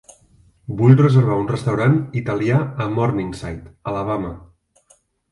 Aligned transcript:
Vull 0.77 0.93
reservar 1.01 1.35
un 1.41 1.49
restaurant 1.51 1.97
italià 2.21 2.61
a 2.85 2.87
Morningside, 2.95 3.75
Alabama. 3.93 4.33